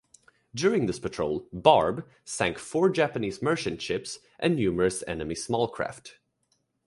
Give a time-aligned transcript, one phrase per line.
[0.55, 6.17] During this patrol, "Barb" sank four Japanese merchant ships and numerous enemy small craft.